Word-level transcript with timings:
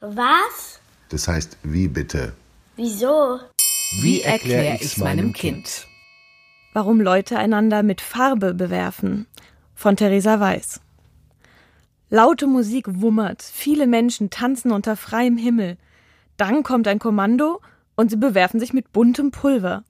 Was? 0.00 0.80
Das 1.10 1.28
heißt, 1.28 1.58
wie 1.62 1.86
bitte? 1.86 2.32
Wieso? 2.76 3.38
Wie 4.00 4.22
erkläre 4.22 4.78
ich's 4.80 4.96
meinem 4.96 5.34
Kind? 5.34 5.86
Warum 6.72 7.02
Leute 7.02 7.38
einander 7.38 7.82
mit 7.82 8.00
Farbe 8.00 8.54
bewerfen. 8.54 9.26
Von 9.74 9.96
Theresa 9.96 10.40
Weiß. 10.40 10.80
Laute 12.08 12.46
Musik 12.46 12.86
wummert, 12.88 13.42
viele 13.42 13.86
Menschen 13.86 14.30
tanzen 14.30 14.72
unter 14.72 14.96
freiem 14.96 15.36
Himmel. 15.36 15.76
Dann 16.38 16.62
kommt 16.62 16.88
ein 16.88 16.98
Kommando 16.98 17.60
und 17.94 18.10
sie 18.10 18.16
bewerfen 18.16 18.58
sich 18.58 18.72
mit 18.72 18.92
buntem 18.92 19.30
Pulver. 19.30 19.84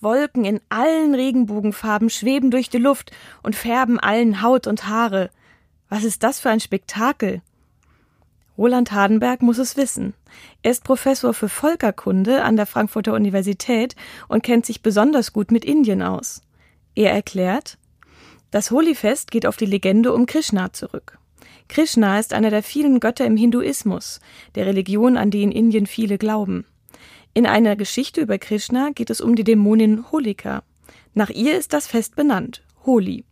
Wolken 0.00 0.44
in 0.44 0.60
allen 0.70 1.14
Regenbogenfarben 1.14 2.10
schweben 2.10 2.50
durch 2.50 2.68
die 2.68 2.78
Luft 2.78 3.12
und 3.44 3.54
färben 3.54 4.00
allen 4.00 4.42
Haut 4.42 4.66
und 4.66 4.88
Haare. 4.88 5.30
Was 5.88 6.02
ist 6.02 6.24
das 6.24 6.40
für 6.40 6.50
ein 6.50 6.58
Spektakel? 6.58 7.42
Roland 8.58 8.92
Hardenberg 8.92 9.42
muss 9.42 9.58
es 9.58 9.76
wissen. 9.76 10.14
Er 10.62 10.72
ist 10.72 10.84
Professor 10.84 11.32
für 11.32 11.48
Völkerkunde 11.48 12.42
an 12.42 12.56
der 12.56 12.66
Frankfurter 12.66 13.14
Universität 13.14 13.96
und 14.28 14.42
kennt 14.42 14.66
sich 14.66 14.82
besonders 14.82 15.32
gut 15.32 15.50
mit 15.50 15.64
Indien 15.64 16.02
aus. 16.02 16.42
Er 16.94 17.12
erklärt, 17.12 17.78
das 18.50 18.70
Holi-Fest 18.70 19.30
geht 19.30 19.46
auf 19.46 19.56
die 19.56 19.66
Legende 19.66 20.12
um 20.12 20.26
Krishna 20.26 20.72
zurück. 20.72 21.18
Krishna 21.68 22.18
ist 22.18 22.34
einer 22.34 22.50
der 22.50 22.62
vielen 22.62 23.00
Götter 23.00 23.24
im 23.24 23.36
Hinduismus, 23.36 24.20
der 24.54 24.66
Religion, 24.66 25.16
an 25.16 25.30
die 25.30 25.42
in 25.42 25.52
Indien 25.52 25.86
viele 25.86 26.18
glauben. 26.18 26.66
In 27.32 27.46
einer 27.46 27.76
Geschichte 27.76 28.20
über 28.20 28.36
Krishna 28.36 28.90
geht 28.94 29.08
es 29.08 29.22
um 29.22 29.36
die 29.36 29.44
Dämonin 29.44 30.12
Holika. 30.12 30.62
Nach 31.14 31.30
ihr 31.30 31.56
ist 31.56 31.72
das 31.72 31.86
Fest 31.86 32.14
benannt, 32.14 32.62
Holi. 32.84 33.24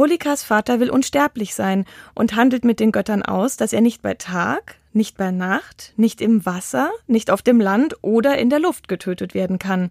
Holikas 0.00 0.42
Vater 0.42 0.80
will 0.80 0.88
unsterblich 0.88 1.54
sein 1.54 1.84
und 2.14 2.34
handelt 2.34 2.64
mit 2.64 2.80
den 2.80 2.90
Göttern 2.90 3.22
aus, 3.22 3.58
dass 3.58 3.74
er 3.74 3.82
nicht 3.82 4.00
bei 4.00 4.14
Tag, 4.14 4.76
nicht 4.94 5.18
bei 5.18 5.30
Nacht, 5.30 5.92
nicht 5.98 6.22
im 6.22 6.46
Wasser, 6.46 6.90
nicht 7.06 7.30
auf 7.30 7.42
dem 7.42 7.60
Land 7.60 7.96
oder 8.00 8.38
in 8.38 8.48
der 8.48 8.60
Luft 8.60 8.88
getötet 8.88 9.34
werden 9.34 9.58
kann. 9.58 9.90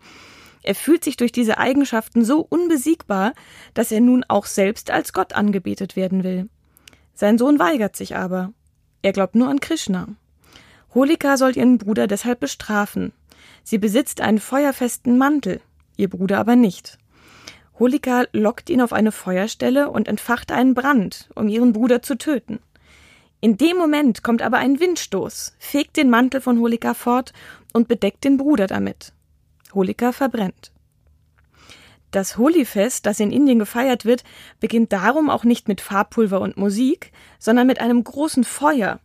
Er 0.64 0.74
fühlt 0.74 1.04
sich 1.04 1.16
durch 1.16 1.32
diese 1.32 1.60
Eigenschaften 1.60 2.26
so 2.26 2.40
unbesiegbar, 2.40 3.34
dass 3.76 3.92
er 3.92 4.02
nun 4.02 4.26
auch 4.28 4.48
selbst 4.48 4.90
als 4.90 5.14
Gott 5.14 5.34
angebetet 5.34 5.96
werden 5.96 6.24
will. 6.24 6.50
Sein 7.14 7.38
Sohn 7.38 7.60
weigert 7.60 7.96
sich 7.96 8.16
aber. 8.16 8.52
Er 9.04 9.12
glaubt 9.12 9.36
nur 9.36 9.48
an 9.48 9.60
Krishna. 9.60 10.08
Holika 10.96 11.38
soll 11.38 11.56
ihren 11.56 11.78
Bruder 11.78 12.08
deshalb 12.08 12.40
bestrafen. 12.40 13.14
Sie 13.64 13.78
besitzt 13.78 14.22
einen 14.22 14.40
feuerfesten 14.40 15.20
Mantel, 15.20 15.62
ihr 15.98 16.10
Bruder 16.10 16.40
aber 16.40 16.56
nicht. 16.56 16.98
Holika 17.80 18.26
lockt 18.34 18.70
ihn 18.70 18.82
auf 18.82 18.92
eine 18.92 19.14
Feuerstelle 19.14 19.90
und 19.90 20.08
entfacht 20.08 20.52
einen 20.52 20.74
Brand, 20.74 21.30
um 21.36 21.48
ihren 21.48 21.72
Bruder 21.72 22.02
zu 22.02 22.18
töten. 22.18 22.60
In 23.42 23.56
dem 23.56 23.78
Moment 23.78 24.22
kommt 24.22 24.42
aber 24.42 24.58
ein 24.58 24.82
Windstoß, 24.82 25.56
fegt 25.60 25.96
den 25.96 26.10
Mantel 26.10 26.42
von 26.42 26.60
Holika 26.60 26.94
fort 26.94 27.32
und 27.72 27.88
bedeckt 27.88 28.26
den 28.26 28.36
Bruder 28.36 28.68
damit. 28.68 29.14
Holika 29.74 30.12
verbrennt. 30.12 30.74
Das 32.12 32.38
Holifest, 32.38 33.06
das 33.06 33.20
in 33.20 33.32
Indien 33.32 33.60
gefeiert 33.60 34.04
wird, 34.04 34.24
beginnt 34.60 34.92
darum 34.92 35.30
auch 35.30 35.44
nicht 35.44 35.68
mit 35.68 35.80
Farbpulver 35.80 36.42
und 36.42 36.58
Musik, 36.58 37.14
sondern 37.38 37.68
mit 37.68 37.80
einem 37.80 38.04
großen 38.04 38.44
Feuer. 38.44 39.00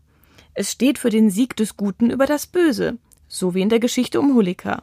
Es 0.54 0.72
steht 0.72 0.98
für 0.98 1.10
den 1.10 1.30
Sieg 1.30 1.54
des 1.56 1.76
Guten 1.76 2.10
über 2.10 2.26
das 2.26 2.46
Böse, 2.46 2.96
so 3.28 3.54
wie 3.54 3.60
in 3.60 3.68
der 3.68 3.80
Geschichte 3.80 4.18
um 4.20 4.34
Holika. 4.34 4.82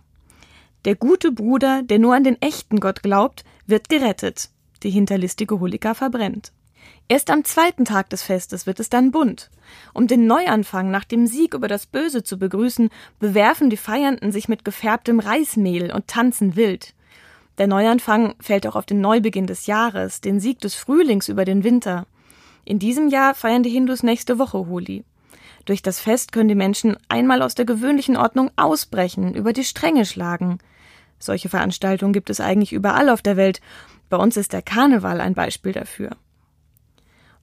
Der 0.86 0.96
gute 0.96 1.32
Bruder, 1.32 1.84
der 1.84 2.00
nur 2.00 2.16
an 2.16 2.24
den 2.24 2.42
echten 2.42 2.80
Gott 2.80 3.04
glaubt, 3.04 3.44
wird 3.68 3.90
gerettet. 3.90 4.50
Die 4.82 4.90
hinterlistige 4.90 5.60
Holika 5.60 5.94
verbrennt. 5.94 6.52
Erst 7.08 7.30
am 7.30 7.44
zweiten 7.44 7.86
Tag 7.86 8.10
des 8.10 8.24
Festes 8.24 8.66
wird 8.66 8.80
es 8.80 8.90
dann 8.90 9.12
bunt. 9.12 9.52
Um 9.94 10.08
den 10.08 10.26
Neuanfang 10.26 10.90
nach 10.90 11.04
dem 11.04 11.28
Sieg 11.28 11.54
über 11.54 11.68
das 11.68 11.86
Böse 11.86 12.24
zu 12.24 12.40
begrüßen, 12.40 12.90
bewerfen 13.20 13.70
die 13.70 13.78
Feiernden 13.78 14.32
sich 14.32 14.48
mit 14.48 14.66
gefärbtem 14.66 15.20
Reismehl 15.20 15.92
und 15.92 16.08
tanzen 16.08 16.56
wild. 16.56 16.96
Der 17.59 17.68
Neuanfang 17.68 18.34
fällt 18.40 18.66
auch 18.66 18.76
auf 18.76 18.86
den 18.86 19.02
Neubeginn 19.02 19.46
des 19.46 19.68
Jahres, 19.68 20.22
den 20.22 20.40
Sieg 20.40 20.59
des 20.59 20.74
Frühlings 20.74 21.28
über 21.28 21.46
den 21.46 21.63
Winter. 21.63 22.08
In 22.66 22.80
diesem 22.80 23.09
Jahr 23.09 23.36
feiern 23.36 23.62
die 23.63 23.69
Hindus 23.69 24.03
nächste 24.03 24.40
Woche 24.40 24.68
Holi. 24.68 25.03
Durch 25.66 25.82
das 25.82 26.00
Fest 26.00 26.32
können 26.32 26.50
die 26.50 26.56
Menschen 26.56 26.98
einmal 27.08 27.42
aus 27.42 27.56
der 27.56 27.66
gewöhnlichen 27.66 28.18
Ordnung 28.18 28.52
ausbrechen, 28.56 29.36
über 29.36 29.54
die 29.54 29.64
Stränge 29.64 30.06
schlagen. 30.06 30.60
Solche 31.20 31.50
Veranstaltungen 31.50 32.14
gibt 32.14 32.30
es 32.30 32.40
eigentlich 32.40 32.74
überall 32.74 33.10
auf 33.10 33.22
der 33.22 33.38
Welt. 33.38 33.62
Bei 34.10 34.18
uns 34.18 34.38
ist 34.38 34.54
der 34.54 34.62
Karneval 34.62 35.22
ein 35.22 35.36
Beispiel 35.36 35.72
dafür. 35.72 36.12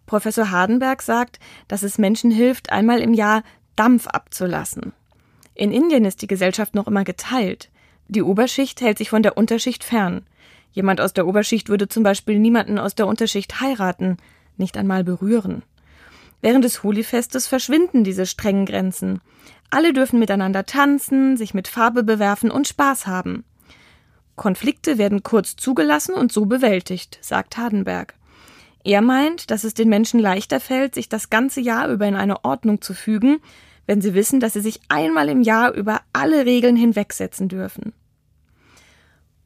Professor 0.07 0.51
Hardenberg 0.51 1.03
sagt, 1.03 1.39
dass 1.69 1.83
es 1.83 1.99
Menschen 1.99 2.31
hilft, 2.31 2.73
einmal 2.73 3.01
im 3.01 3.15
Jahr 3.15 3.43
Dampf 3.77 4.07
abzulassen. 4.09 4.93
In 5.55 5.71
Indien 5.71 6.05
ist 6.05 6.23
die 6.23 6.27
Gesellschaft 6.27 6.75
noch 6.75 6.87
immer 6.87 7.05
geteilt. 7.05 7.71
Die 8.09 8.23
Oberschicht 8.23 8.81
hält 8.81 8.99
sich 8.99 9.11
von 9.11 9.23
der 9.23 9.37
Unterschicht 9.37 9.85
fern. 9.85 10.27
Jemand 10.73 11.01
aus 11.01 11.13
der 11.13 11.27
Oberschicht 11.27 11.69
würde 11.69 11.89
zum 11.89 12.03
Beispiel 12.03 12.39
niemanden 12.39 12.79
aus 12.79 12.95
der 12.95 13.07
Unterschicht 13.07 13.61
heiraten, 13.61 14.17
nicht 14.57 14.77
einmal 14.77 15.05
berühren. 15.05 15.63
Während 16.41 16.65
des 16.65 16.83
Holi-Festes 16.83 17.47
verschwinden 17.47 18.05
diese 18.05 18.27
strengen 18.27 18.67
Grenzen. 18.67 19.21
Alle 19.71 19.93
dürfen 19.93 20.19
miteinander 20.19 20.65
tanzen, 20.65 21.37
sich 21.37 21.53
mit 21.53 21.69
Farbe 21.69 22.03
bewerfen 22.03 22.51
und 22.51 22.69
Spaß 22.69 23.07
haben. 23.07 23.45
Konflikte 24.37 24.99
werden 24.99 25.23
kurz 25.23 25.57
zugelassen 25.57 26.15
und 26.15 26.33
so 26.33 26.47
bewältigt, 26.47 27.19
sagt 27.21 27.57
Hardenberg. 27.57 28.15
Er 28.85 29.03
meint, 29.03 29.51
dass 29.51 29.65
es 29.65 29.75
den 29.75 29.89
Menschen 29.89 30.21
leichter 30.21 30.61
fällt, 30.61 30.95
sich 30.95 31.09
das 31.09 31.29
ganze 31.29 31.61
Jahr 31.61 31.89
über 31.89 32.07
in 32.07 32.15
eine 32.15 32.45
Ordnung 32.45 32.81
zu 32.81 32.95
fügen, 32.95 33.41
wenn 33.87 34.01
sie 34.01 34.15
wissen, 34.15 34.39
dass 34.39 34.53
sie 34.53 34.61
sich 34.61 34.81
einmal 34.89 35.29
im 35.29 35.43
Jahr 35.43 35.73
über 35.73 36.01
alle 36.13 36.47
Regeln 36.47 36.77
hinwegsetzen 36.77 37.49
dürfen. 37.49 37.93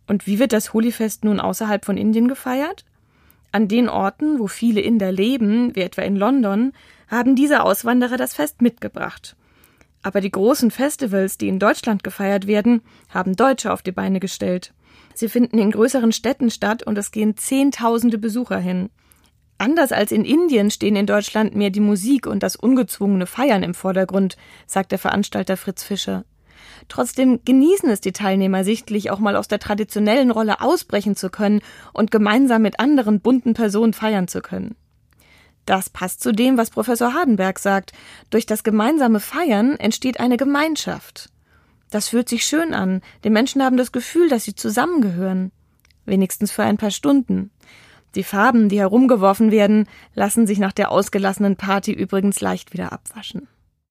Und 0.06 0.26
wie 0.26 0.38
wird 0.38 0.53
das 0.53 0.74
Holifest 0.74 1.24
nun 1.24 1.41
außerhalb 1.41 1.84
von 1.84 1.97
Indien 1.97 2.28
gefeiert? 2.28 2.84
An 3.52 3.68
den 3.68 3.90
Orten, 3.90 4.38
wo 4.38 4.46
viele 4.46 4.80
Inder 4.80 5.12
leben, 5.12 5.76
wie 5.76 5.82
etwa 5.82 6.02
in 6.02 6.16
London, 6.16 6.72
haben 7.08 7.36
diese 7.36 7.62
Auswanderer 7.62 8.16
das 8.16 8.32
Fest 8.32 8.62
mitgebracht. 8.62 9.36
Aber 10.02 10.22
die 10.22 10.30
großen 10.30 10.70
Festivals, 10.70 11.36
die 11.36 11.48
in 11.48 11.58
Deutschland 11.58 12.02
gefeiert 12.02 12.46
werden, 12.46 12.80
haben 13.10 13.36
Deutsche 13.36 13.72
auf 13.72 13.82
die 13.82 13.92
Beine 13.92 14.20
gestellt. 14.20 14.72
Sie 15.14 15.28
finden 15.28 15.58
in 15.58 15.70
größeren 15.70 16.12
Städten 16.12 16.50
statt 16.50 16.82
und 16.82 16.96
es 16.96 17.12
gehen 17.12 17.36
Zehntausende 17.36 18.16
Besucher 18.16 18.58
hin. 18.58 18.88
Anders 19.58 19.92
als 19.92 20.10
in 20.10 20.24
Indien 20.24 20.70
stehen 20.70 20.96
in 20.96 21.06
Deutschland 21.06 21.54
mehr 21.54 21.70
die 21.70 21.80
Musik 21.80 22.26
und 22.26 22.42
das 22.42 22.56
ungezwungene 22.56 23.26
Feiern 23.26 23.62
im 23.62 23.74
Vordergrund, 23.74 24.36
sagt 24.66 24.91
der 24.91 24.98
Veranstalter 24.98 25.56
Fritz 25.56 25.84
Fischer. 25.84 26.24
Trotzdem 26.88 27.40
genießen 27.44 27.88
es 27.90 28.00
die 28.00 28.12
Teilnehmer 28.12 28.64
sichtlich, 28.64 29.10
auch 29.10 29.18
mal 29.18 29.36
aus 29.36 29.48
der 29.48 29.58
traditionellen 29.58 30.30
Rolle 30.30 30.60
ausbrechen 30.60 31.16
zu 31.16 31.30
können 31.30 31.60
und 31.92 32.10
gemeinsam 32.10 32.62
mit 32.62 32.80
anderen 32.80 33.20
bunten 33.20 33.54
Personen 33.54 33.92
feiern 33.92 34.28
zu 34.28 34.40
können. 34.40 34.76
Das 35.66 35.90
passt 35.90 36.20
zu 36.20 36.32
dem, 36.32 36.58
was 36.58 36.70
Professor 36.70 37.14
Hardenberg 37.14 37.58
sagt. 37.58 37.92
Durch 38.30 38.46
das 38.46 38.64
gemeinsame 38.64 39.20
Feiern 39.20 39.76
entsteht 39.76 40.18
eine 40.18 40.36
Gemeinschaft. 40.36 41.30
Das 41.90 42.08
fühlt 42.08 42.28
sich 42.28 42.44
schön 42.44 42.74
an. 42.74 43.00
Die 43.22 43.30
Menschen 43.30 43.62
haben 43.62 43.76
das 43.76 43.92
Gefühl, 43.92 44.28
dass 44.28 44.44
sie 44.44 44.54
zusammengehören. 44.54 45.52
Wenigstens 46.04 46.50
für 46.50 46.64
ein 46.64 46.78
paar 46.78 46.90
Stunden. 46.90 47.50
Die 48.14 48.24
Farben, 48.24 48.68
die 48.68 48.80
herumgeworfen 48.80 49.50
werden, 49.50 49.86
lassen 50.14 50.46
sich 50.46 50.58
nach 50.58 50.72
der 50.72 50.90
ausgelassenen 50.90 51.56
Party 51.56 51.92
übrigens 51.92 52.40
leicht 52.40 52.72
wieder 52.72 52.92
abwaschen. 52.92 53.46